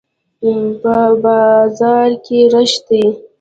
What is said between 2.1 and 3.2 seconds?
کښي رش دئ.